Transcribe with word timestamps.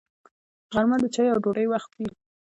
غرمه 0.73 0.97
د 1.01 1.05
چایو 1.13 1.33
او 1.33 1.39
ډوډۍ 1.43 1.65
وخت 1.69 1.91
وي 1.97 2.09